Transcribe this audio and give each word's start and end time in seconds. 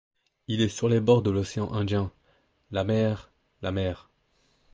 Il 0.47 0.61
est 0.61 0.67
sur 0.67 0.89
les 0.89 0.99
bords 0.99 1.21
de 1.21 1.29
l’océan 1.29 1.71
Indien! 1.73 2.11
«La 2.71 2.83
mer! 2.83 3.31
la 3.61 3.71
mer! 3.71 4.09